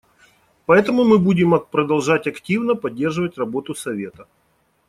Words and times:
Поэтому 0.65 1.03
мы 1.03 1.19
будем 1.19 1.53
продолжать 1.69 2.25
активно 2.25 2.73
поддерживать 2.73 3.37
работу 3.37 3.75
Совета. 3.75 4.27